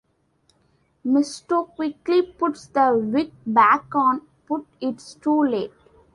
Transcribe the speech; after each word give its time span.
Mysto 1.03 1.65
quickly 1.75 2.23
puts 2.23 2.65
the 2.65 2.97
wig 2.97 3.33
back 3.45 3.93
on, 3.93 4.23
but 4.49 4.63
it's 4.79 5.13
too 5.13 5.43
late. 5.43 5.73